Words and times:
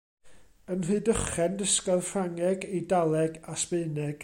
Yn 0.75 0.81
Rhydychen 0.87 1.53
dysgodd 1.59 2.03
Ffrangeg, 2.07 2.59
Eidaleg 2.73 3.33
a 3.51 3.53
Sbaeneg. 3.65 4.17